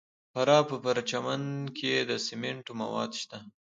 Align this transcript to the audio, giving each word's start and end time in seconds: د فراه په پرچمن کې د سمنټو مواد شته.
د 0.03 0.03
فراه 0.33 0.63
په 0.69 0.75
پرچمن 0.83 1.41
کې 1.77 1.93
د 2.09 2.11
سمنټو 2.27 2.71
مواد 2.81 3.11
شته. 3.21 3.37